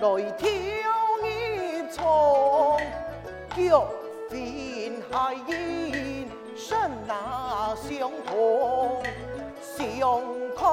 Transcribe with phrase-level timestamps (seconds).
[0.00, 0.06] 来
[0.38, 0.48] 挑
[1.22, 2.80] 一丛，
[3.54, 3.86] 脚
[4.30, 9.02] fins 海印，身那相同，
[9.60, 10.22] 相
[10.56, 10.64] 看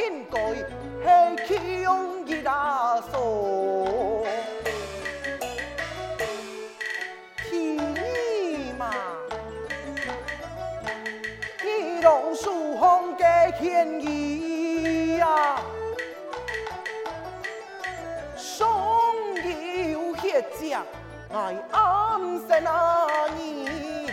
[0.00, 4.26] 应该是强一大数。
[12.00, 13.24] 榕树红的
[13.58, 15.60] 天意呀，
[20.38, 20.78] 有血浆，
[21.34, 24.12] 爱暗生那你，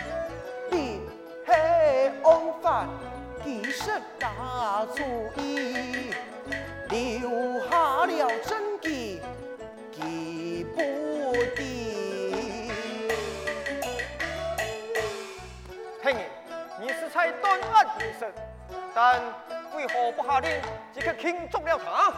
[0.70, 1.00] 你
[1.46, 2.84] 是王法，
[3.44, 5.02] 其实大主
[5.40, 6.10] 意，
[6.88, 7.30] 留
[7.70, 9.20] 下了真迹，
[9.92, 10.82] 记不
[11.54, 12.72] 得。
[16.02, 16.16] 听
[16.80, 18.28] 你是才断案已成，
[18.92, 19.22] 但
[19.76, 20.60] 为何不下令
[20.92, 22.12] 即刻庆祝了他？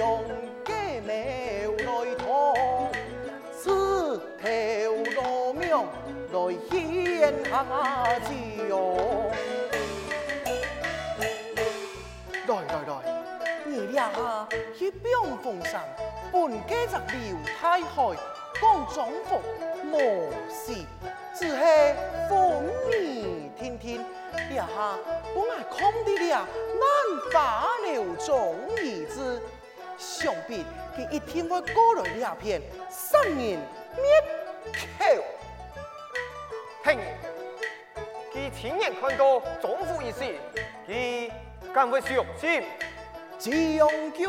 [0.00, 0.24] 中
[0.64, 0.72] 给
[1.02, 2.90] 谋来通，
[3.54, 4.48] 此头
[5.14, 5.68] 罗命
[6.32, 6.38] 来
[6.70, 7.52] 献下
[8.20, 8.96] 酒。
[12.48, 12.90] 来来来，
[13.66, 15.82] 你俩去병风上，
[16.32, 18.16] 本家就刘太海，
[18.58, 19.38] 讲中福
[19.84, 20.72] 无事，
[21.34, 21.94] 只系
[22.26, 24.02] 风雨天天，
[24.48, 24.96] 俩下
[25.34, 29.38] 本来空的俩，难发了中意志，
[30.00, 30.64] 想必
[30.96, 33.60] 佢一天会过来俩片，三人灭
[34.98, 35.04] 口。
[36.82, 36.98] 听，
[38.32, 40.34] 佢亲眼看到丈夫一事，
[40.88, 41.30] 佢
[41.74, 42.64] 敢会相信？
[43.38, 44.26] 将军，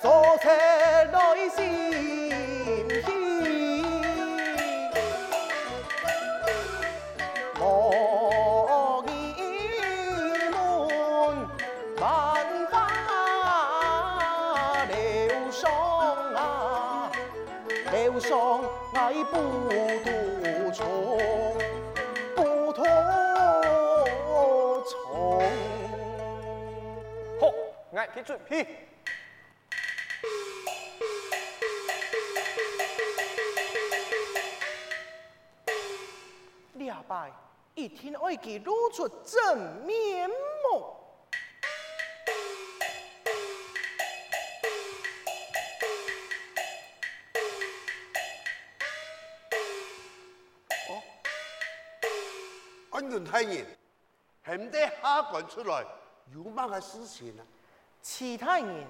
[0.00, 0.75] 坐车来
[28.48, 28.66] 俺去准备。
[36.74, 37.32] 两败
[37.74, 40.94] 一天爱给露出真面目。
[52.90, 53.64] 安源太爷，
[54.46, 55.84] 现在下官出来
[56.32, 57.44] 有乜个事情啊？
[58.08, 58.86] 其他人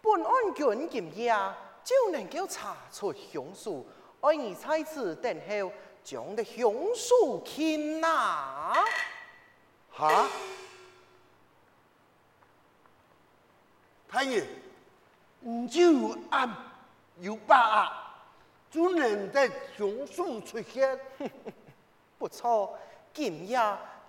[0.00, 1.36] 本案卷检验
[1.82, 3.84] 就能够查出凶手，
[4.20, 5.72] 而你在此等候，
[6.04, 8.72] 将的凶手擒拿。
[9.90, 10.28] 哈？
[14.08, 14.44] 太爷，
[15.40, 16.48] 唔就有暗
[17.18, 17.92] 有把握，
[18.70, 21.00] 就能得凶手出现。
[22.16, 22.78] 不错，
[23.12, 23.58] 今夜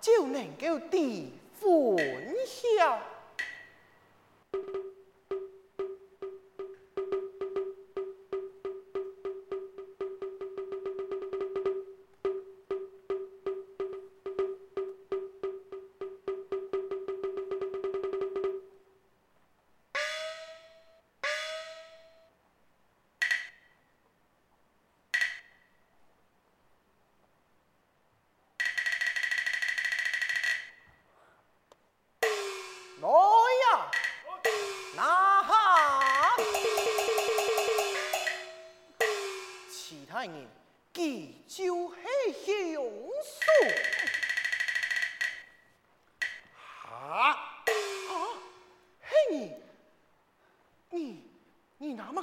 [0.00, 3.00] 就能够地分晓。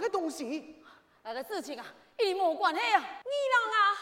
[0.02, 0.84] 个东西？
[1.24, 1.86] 那个事情啊，
[2.18, 3.00] 与无关系啊！
[3.00, 3.98] 你啷啊，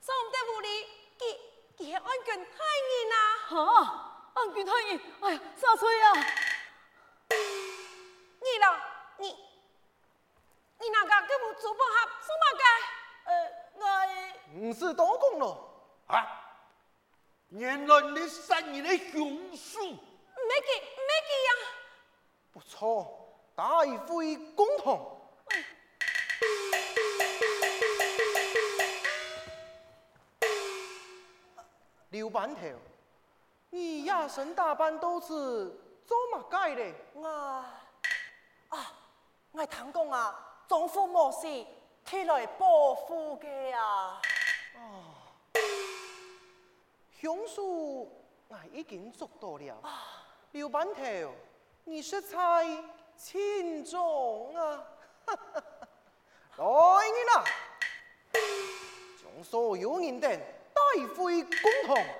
[0.00, 0.86] 总得屋里
[1.18, 2.50] 给给安全太
[2.90, 3.18] 人啊！
[3.48, 6.12] 哈，安全太人，哎呀，啥吹啊？
[7.30, 8.78] 你啷，
[9.16, 9.28] 你
[10.78, 11.94] 你那个给我做饭盒
[12.26, 12.62] 做乜嘅？
[13.24, 13.60] 呃。
[14.52, 15.48] 唔是多讲咯。
[16.08, 16.26] 啊！
[17.48, 21.50] 原来你杀人的凶手，没记没记呀。
[22.52, 25.19] 不错，大会公堂。
[32.10, 32.60] 刘板头，
[33.70, 35.26] 你一身打扮都是
[36.04, 36.92] 做乜解的？
[37.14, 37.28] 我
[38.70, 38.92] 啊，
[39.52, 41.66] 我堂讲啊，丈夫冇事，
[42.04, 44.20] 替来保护嘅啊。
[44.74, 45.04] 哦，
[47.20, 48.10] 雄叔
[48.48, 49.80] 我已经做到了。
[50.50, 51.02] 刘板头，
[51.84, 52.66] 你是在
[53.16, 54.84] 轻重啊？
[56.58, 56.64] 来
[57.06, 57.44] 人啊，
[59.22, 60.40] 将所有人等
[60.92, 62.19] 带回公堂。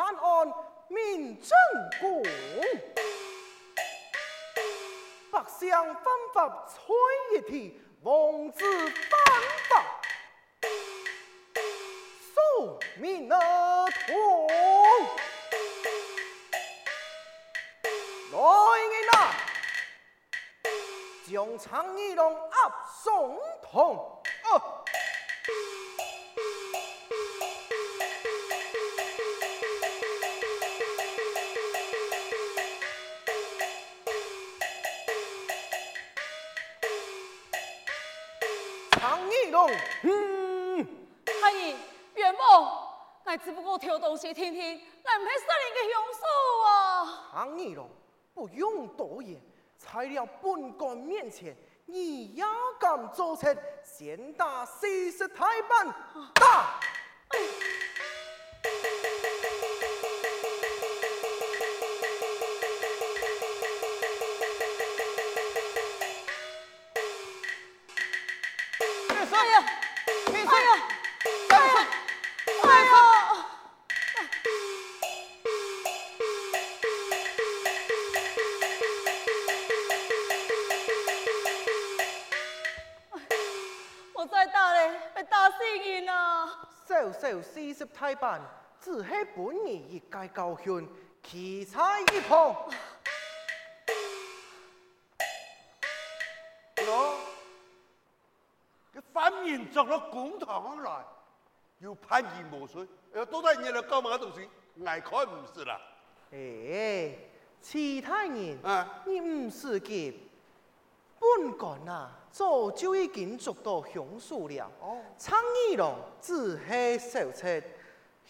[0.00, 0.54] 判判案
[0.88, 1.50] 明正
[2.00, 2.22] 公，
[5.30, 6.96] 百姓犯法吹
[7.34, 9.20] 一提，王子犯
[9.68, 10.00] 法
[12.34, 13.36] 受命而
[14.06, 14.48] 痛。
[18.32, 18.38] 来
[18.80, 19.12] 人呐，
[21.30, 22.56] 将常义龙押
[23.04, 23.38] 送
[23.70, 24.22] 堂。
[43.80, 44.60] 我只不过偷东西听听，
[45.02, 46.20] 难配杀人嘅凶手
[46.66, 47.30] 啊！
[47.32, 47.88] 常义龙，
[48.34, 49.40] 不用多言，
[49.78, 51.56] 材料本官面前，
[51.86, 52.44] 你也
[52.78, 55.86] 敢做成先打四十台板？
[56.34, 56.78] 打！
[57.32, 57.38] 受
[88.00, 88.40] 太办，
[88.80, 90.88] 只系本人一介教训，
[91.22, 92.56] 奇才一旁。
[96.76, 97.14] 喏，
[98.94, 101.04] 佢反面作咗公堂来，
[101.80, 104.48] 要判刑无罪，要多大人嚟搞乜东西？
[104.86, 105.78] 爱看唔是啦。
[106.30, 107.28] 诶，
[107.60, 110.26] 其他人，啊，你唔是急，
[111.18, 112.16] 本官啊。
[112.32, 114.70] 早就已经捉到凶手了。
[114.80, 115.36] 哦，常
[115.68, 117.60] 义龙只系受测，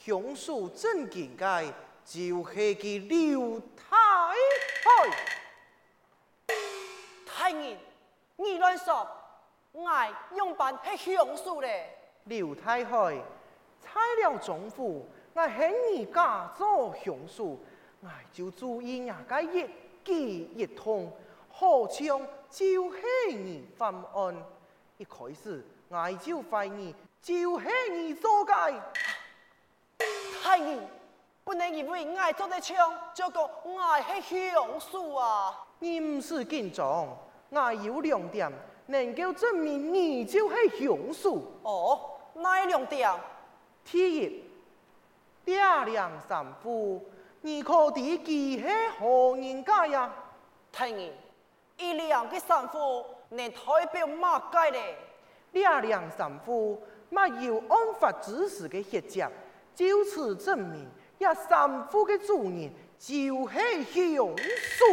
[0.02, 1.44] 凶手真境界
[2.06, 2.18] 就
[2.50, 4.34] 系佢刘太海。
[7.26, 7.76] 太医，
[8.36, 9.06] 你乱说，
[9.72, 9.90] 我
[10.34, 11.98] 用办系凶手咧。
[12.24, 13.18] 刘太海，
[13.82, 17.58] 拆了总府，我恨你假做凶手，
[18.00, 19.68] 我就注意人家一
[20.02, 21.12] 记忆痛，
[21.50, 24.34] 好像就是你犯案。
[24.96, 28.80] 一开始，我就怀疑就是你做嘅。
[30.42, 30.78] 太医，
[31.44, 32.74] 不能以为我做得枪，
[33.12, 35.66] 就讲我是凶手啊！
[35.80, 37.08] 你唔是紧张，
[37.50, 38.50] 我有两点
[38.86, 41.42] 能够证明你就是凶手。
[41.62, 42.00] 哦，
[42.34, 43.12] 哪两点？
[43.84, 44.44] 第一，
[45.44, 47.04] 爹娘三夫，
[47.42, 48.64] 你可知佢系
[48.98, 50.10] 何人家呀？
[50.72, 51.12] 太医，
[51.76, 54.96] 一两个三夫能代表马街嘞？
[55.52, 59.22] 爹娘三夫，没有案发之时的血迹。
[59.74, 64.84] 就此证明，一三夫的主人就是凶手。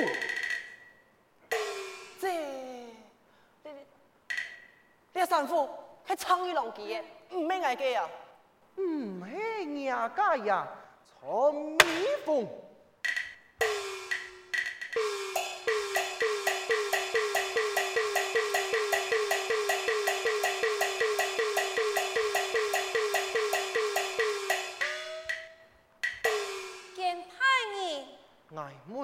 [2.20, 2.30] 这，
[5.14, 5.70] 这三夫
[6.08, 7.02] 迄苍蝇龙记的，
[7.38, 8.10] 唔系我记啊。
[8.78, 10.68] 唔系我家呀，
[11.22, 11.78] 陈蜜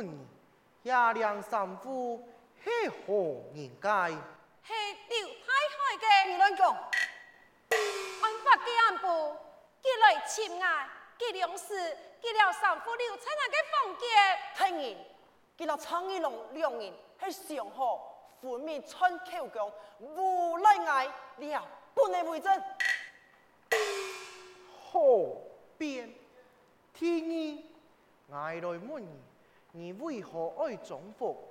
[0.03, 0.27] 蜂。
[0.83, 2.27] 亚良三夫
[2.63, 4.10] 系何人家？
[4.10, 4.74] 是
[5.10, 6.29] 刘太海嘅。
[6.29, 9.07] 你乱讲，案发嘅案部，
[9.81, 11.74] 佢来亲爱，佢粮食，
[12.22, 14.10] 佢了三夫刘太太嘅房间。
[14.55, 14.98] 听言，
[15.57, 21.07] 佢了苍蝇龙两人系上好，分明穿口供，无赖爱
[21.38, 22.62] 了，不能为证。
[24.91, 25.00] 好
[25.77, 26.13] 辩，
[26.93, 27.65] 天意，
[28.31, 29.03] 爱来问
[29.74, 29.84] 你。
[29.84, 31.50] 你为何爱中伏？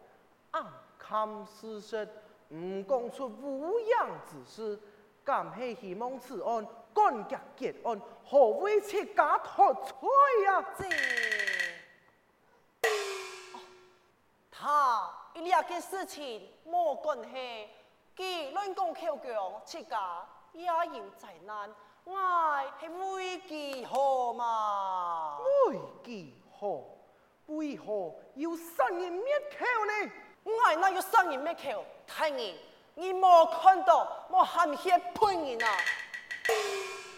[0.53, 0.65] 暗
[0.99, 2.09] 藏私实，
[2.49, 4.79] 唔讲出乌央之事，
[5.25, 10.07] 敢系希望此案赶结结案，何为切假托出
[10.45, 10.63] 呀？
[10.79, 10.85] 这，
[13.55, 13.61] 哦、
[14.51, 17.69] 他一两件事情莫关系，
[18.15, 21.75] 佢乱讲口供，切假也有灾难，
[22.05, 22.15] 我
[22.79, 25.39] 系为佢好嘛？
[25.71, 26.92] 为佢好。
[27.73, 29.25] 为何要杀人灭
[29.59, 30.13] 口呢？
[30.45, 31.83] 我哪要杀人灭口？
[32.07, 32.55] 太爷，
[32.95, 35.69] 你莫看到我含血喷人啊！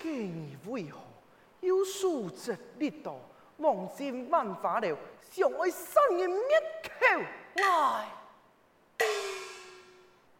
[0.00, 1.00] 给你为何
[1.60, 3.16] 要数直力道，
[3.56, 4.96] 忘尽办法了，
[5.28, 7.20] 想为杀人灭口？
[7.56, 8.08] 哎，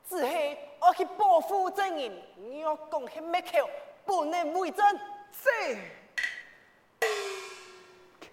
[0.08, 3.68] 只是我去保护证人，你要讲起灭口，
[4.04, 4.96] 不能为真。
[5.32, 5.76] 是。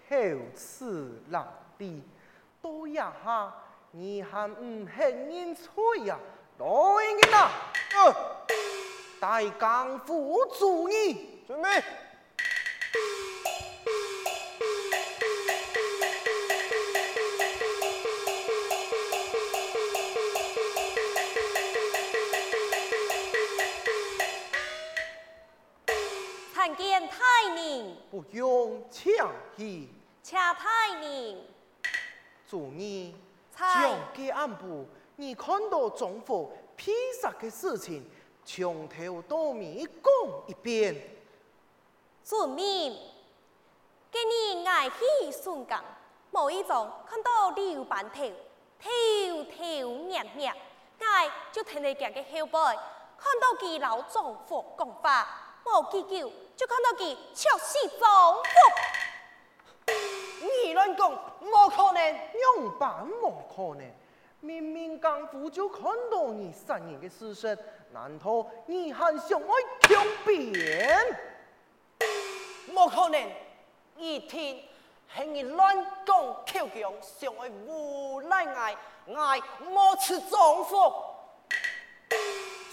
[0.08, 0.16] 口
[0.54, 0.84] 齿
[1.30, 1.42] 伶
[1.78, 2.00] 俐，
[2.60, 3.52] 多一下，
[3.90, 6.18] 你还唔肯认错呀？
[6.58, 6.66] 来
[7.04, 7.50] 人呐！
[7.94, 8.14] 呃，
[9.18, 11.68] 大江府主你准备。
[26.54, 27.16] 参见太
[27.56, 27.96] 宁。
[28.10, 29.88] 不用抢戏。
[30.22, 31.44] 恰太你，
[32.52, 33.16] 主你
[33.56, 38.04] 将给案部，你看到中伏披萨的事情，
[38.44, 40.12] 从头到尾讲
[40.46, 40.94] 一遍。
[42.22, 42.94] 主命，
[44.10, 45.82] 给你爱喜顺讲，
[46.30, 48.22] 某一种看到刘板头，
[48.78, 50.54] 头头念念，
[50.98, 52.58] 爱就听你讲个后背，
[53.16, 58.42] 看到佢老丈夫讲法，冇几久就看到佢确实中伏。
[60.86, 63.90] 你乱讲，冇可能，样板冇可能。
[64.40, 67.56] 明明刚夫就看到你三年的事实，
[67.92, 69.48] 难道你还想爱
[69.82, 70.98] 强辩？
[72.72, 73.30] 冇可能，
[73.96, 74.56] 一天
[75.14, 80.92] 系你乱讲口供，想爱无赖爱爱冇吃中伏。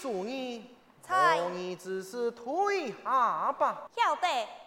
[0.02, 0.74] 主意，
[1.08, 3.88] 我你只是退下吧。
[3.94, 4.59] 晓得。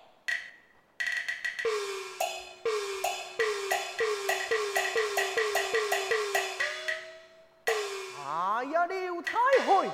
[8.88, 9.38] 刘太
[9.68, 9.90] 尉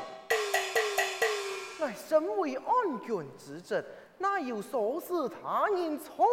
[1.80, 2.66] 乃身为安
[3.06, 3.86] 郡之侄，
[4.18, 6.26] 哪有唆使他人错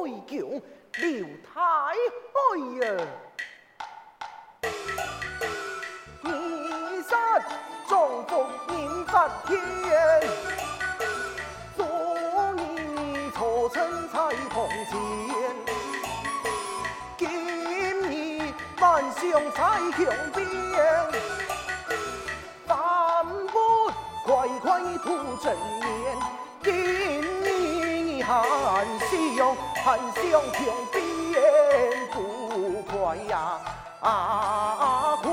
[0.00, 0.62] 为强？
[0.98, 1.94] 刘太海
[2.80, 3.06] 呀！
[6.22, 7.38] 你杀
[7.86, 9.60] 中伏人发天，
[11.76, 11.84] 昨
[12.56, 14.90] 日错称才同前，
[17.18, 17.28] 今
[18.00, 19.58] 日万象才
[19.92, 20.00] 强
[20.34, 21.39] 变。
[24.98, 25.86] 吐真言，
[26.62, 28.28] 今日还
[28.98, 29.10] 想
[29.82, 30.22] 还想
[30.52, 30.58] 听
[30.92, 30.96] 变
[32.12, 32.14] 不
[32.82, 33.60] 快呀！
[34.00, 35.26] 啊快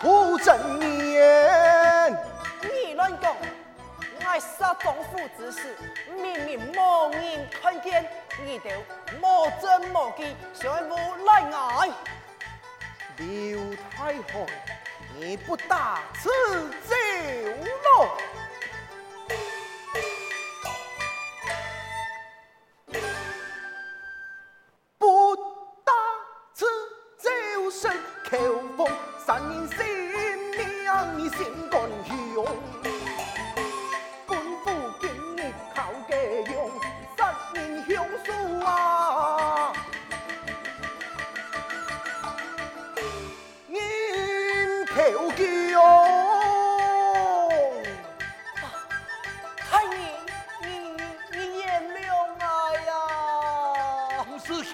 [0.00, 0.46] 不正
[1.12, 2.16] 言。
[2.62, 3.34] 你乱讲，
[4.20, 5.76] 我杀丈夫之事，
[6.16, 8.08] 明明无人看见，
[8.44, 8.70] 你就
[9.20, 9.22] 无
[9.60, 11.54] 证无据，想无赖我。
[13.16, 13.26] 刘
[13.90, 14.46] 太后，
[15.16, 16.28] 你不打此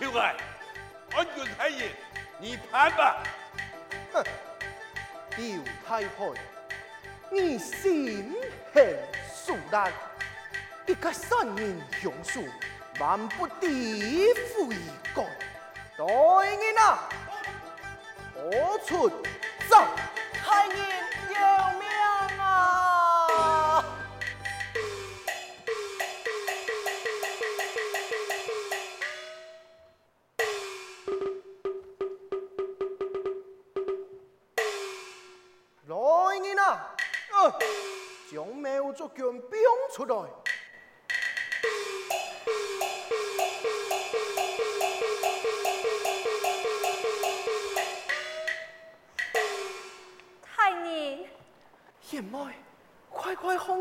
[0.00, 0.32] 走咯？
[2.38, 3.22] 你判吧。
[4.12, 4.24] 哼，
[5.36, 6.34] 刘太后，
[7.30, 8.34] 你心
[8.72, 8.98] 狠
[9.32, 9.88] 手辣，
[10.86, 12.40] 一个杀人凶手，
[12.98, 14.76] 万不得悔
[15.14, 15.24] 改。
[15.96, 16.04] 大
[16.42, 17.08] 人啊，
[18.34, 19.08] 何出
[19.68, 19.86] 走？
[20.44, 21.03] 太爷。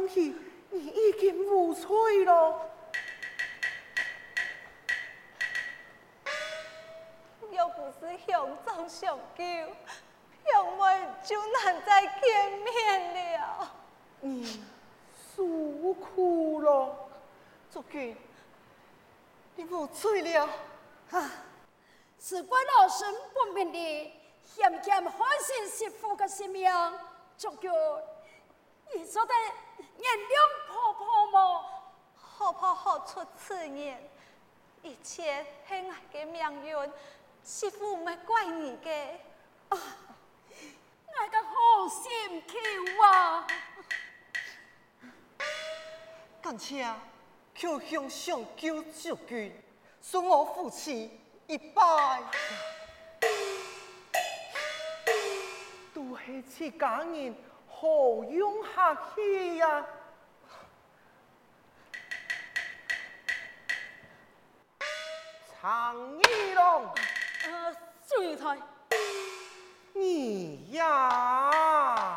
[0.03, 0.35] 快快放弃，
[0.69, 2.69] 你已经无罪了。
[7.51, 13.71] 要不是兄长相救，贤妹就难再见面了。
[14.21, 14.63] 你。
[15.35, 16.95] 诉苦了，
[17.71, 18.15] 祖君，
[19.55, 20.47] 你无罪了。
[21.09, 21.31] 啊，
[22.19, 24.13] 是怪老身不明的，
[24.43, 26.71] 险险害死媳妇的性命，
[27.35, 27.71] 祖君，
[28.93, 29.33] 你说的
[29.77, 30.33] 原谅
[30.67, 31.65] 婆婆吗？
[32.37, 34.09] 婆婆何出此言？
[34.81, 36.91] 一切是我的命运，
[37.41, 38.91] 媳妇没怪你的。
[39.69, 39.77] 啊，
[41.07, 42.57] 我的好心求
[43.01, 43.47] 啊！
[46.41, 46.85] 感谢
[47.55, 49.63] 求向上救主君，
[50.01, 52.21] 送我夫妻一拜。
[55.93, 57.33] 都是自家人，
[57.75, 59.85] 何用客气呀？
[65.59, 66.89] 常一龙，
[67.45, 67.73] 呃，
[68.07, 68.57] 秀英才，
[69.93, 72.15] 你呀。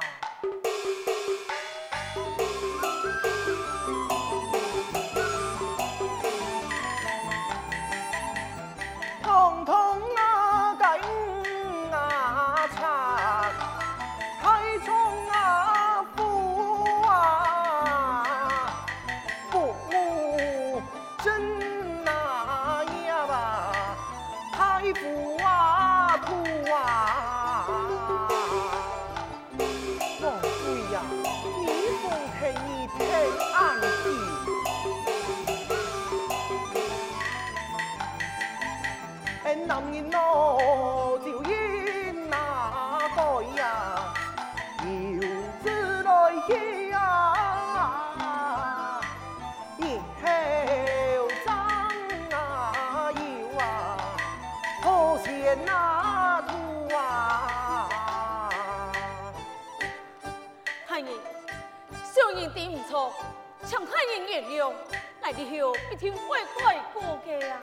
[65.99, 67.59] 日后必定会改过的啊！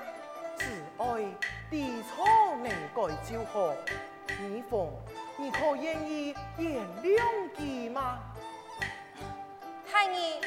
[0.58, 0.66] 只
[0.98, 1.04] 爱
[1.70, 2.26] 知错
[2.58, 3.74] 能改就好，
[4.40, 4.92] 你凤，
[5.38, 7.22] 你可愿意原谅
[7.56, 8.20] 佢吗？
[9.92, 10.42] 太爷，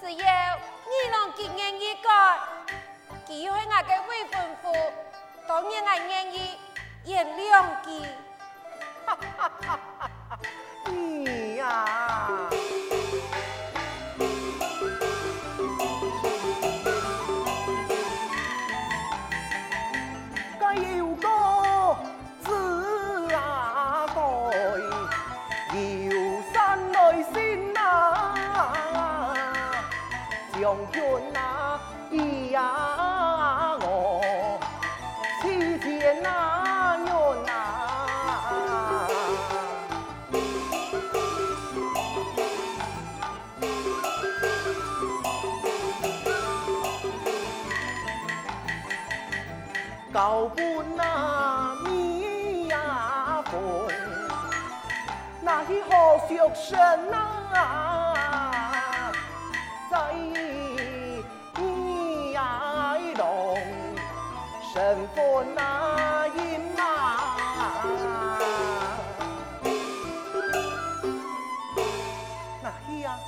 [0.00, 2.08] 只要你能给愿意改，
[3.26, 4.64] 佢又系我嘅未婚夫，
[5.48, 6.58] 当然我愿意
[7.04, 7.86] 原谅佢。
[9.04, 9.80] 哈哈哈哈
[10.30, 10.38] 哈！
[10.86, 12.15] 你呀、啊。
[64.76, 66.84] 身份那隐瞒，
[72.62, 73.18] 那是呀。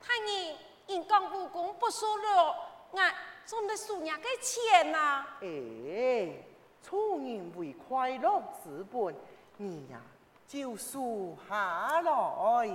[0.00, 0.54] 太爷，
[0.86, 2.54] 人讲武功不输了，
[2.94, 3.12] 俺
[3.44, 5.26] 总得输人个钱呐。
[5.40, 6.30] 哎，
[6.80, 9.12] 出人为快乐之本，
[9.56, 10.00] 你呀
[10.46, 12.68] 就输下来。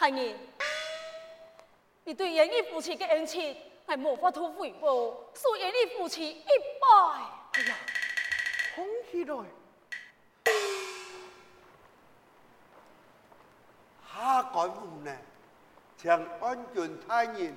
[0.00, 0.34] 太爷，
[2.04, 3.54] 你对严义夫妻的恩情
[3.86, 4.88] 还无法度回报，
[5.34, 7.20] 恕严义夫妻一拜。
[7.52, 7.76] 哎呀，
[8.74, 9.44] 空起来，
[14.10, 15.18] 下官无奈，
[15.98, 17.54] 将安全太人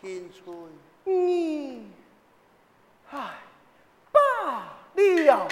[0.00, 0.42] 天催。
[1.04, 1.88] 你，
[3.12, 3.30] 唉，
[4.10, 4.20] 罢
[4.96, 5.48] 了。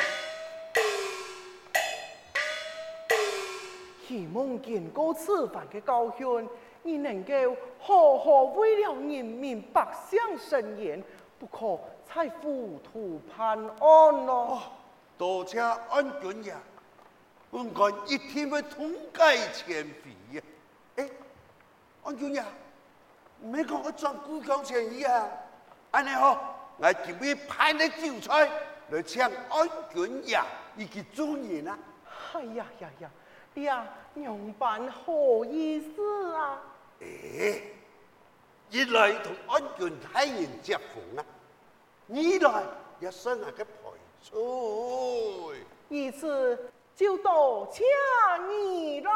[4.14, 6.48] 希望见过此番嘅教训，
[6.84, 7.32] 你能够
[7.80, 11.02] 好好为了人民百姓伸冤，
[11.36, 14.62] 不可再糊涂判案咯。
[15.18, 16.54] 多谢安郡爷，
[17.50, 20.42] 本官一定会痛改前非呀。
[20.94, 21.10] 哎，
[22.04, 22.44] 安郡爷，
[23.42, 25.28] 没讲我赚故乡钱一样，
[25.90, 28.48] 安尼好，我准备派你酒菜
[28.90, 30.40] 来请安郡爷
[30.76, 31.76] 以及众人啊。
[32.32, 33.10] 哎呀呀呀！
[33.62, 36.60] 呀，娘办好意思啊！
[37.00, 37.62] 哎，
[38.70, 41.24] 一来同安全太人接风啊，
[42.08, 42.14] 二
[42.52, 42.64] 来
[43.00, 43.70] 也算下个陪
[44.20, 44.32] 罪。
[45.88, 47.84] 一次就多谢
[48.48, 49.10] 你了。